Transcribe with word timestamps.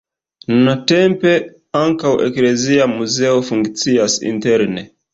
Nuntempe 0.61 1.33
ankaŭ 1.83 2.15
eklezia 2.31 2.91
muzeo 2.97 3.39
funkcias 3.55 4.21
interne. 4.35 4.89